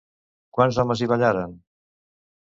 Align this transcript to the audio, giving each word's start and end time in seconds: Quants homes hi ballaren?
Quants 0.57 0.79
homes 0.83 1.03
hi 1.03 1.09
ballaren? 1.11 1.53